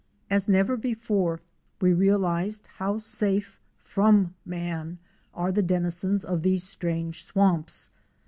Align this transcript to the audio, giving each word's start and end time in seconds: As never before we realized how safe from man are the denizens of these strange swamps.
As 0.31 0.47
never 0.49 0.75
before 0.77 1.41
we 1.79 1.93
realized 1.93 2.65
how 2.77 2.97
safe 2.97 3.59
from 3.77 4.33
man 4.43 4.97
are 5.31 5.51
the 5.51 5.61
denizens 5.61 6.25
of 6.25 6.41
these 6.41 6.63
strange 6.63 7.23
swamps. 7.23 7.91